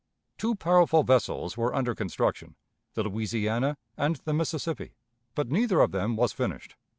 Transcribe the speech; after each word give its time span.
Two 0.39 0.55
powerful 0.55 1.03
vessels 1.03 1.55
were 1.55 1.75
under 1.75 1.93
construction, 1.93 2.55
the 2.95 3.03
Louisiana 3.03 3.77
and 3.95 4.15
the 4.25 4.33
Mississippi, 4.33 4.95
but 5.35 5.49
neither 5.51 5.79
of 5.79 5.91
them 5.91 6.15
was 6.15 6.33
finished. 6.33 6.75